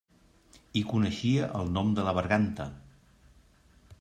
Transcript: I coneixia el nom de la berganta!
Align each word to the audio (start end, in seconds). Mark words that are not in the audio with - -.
I 0.79 0.81
coneixia 0.93 1.51
el 1.59 1.69
nom 1.77 1.93
de 2.01 2.07
la 2.09 2.15
berganta! 2.21 2.69